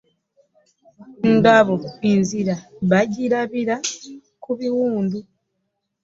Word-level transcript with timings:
Ngabo 1.33 1.73
nzira 2.19 2.55
bagirabira 2.89 3.75
ku 4.43 4.51
biwundu. 4.57 5.17